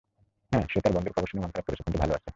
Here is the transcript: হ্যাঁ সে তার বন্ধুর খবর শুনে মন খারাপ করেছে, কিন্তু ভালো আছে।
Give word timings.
হ্যাঁ 0.51 0.65
সে 0.71 0.79
তার 0.83 0.93
বন্ধুর 0.95 1.13
খবর 1.15 1.29
শুনে 1.29 1.41
মন 1.41 1.51
খারাপ 1.53 1.65
করেছে, 1.67 1.83
কিন্তু 1.85 1.99
ভালো 2.03 2.13
আছে। 2.17 2.29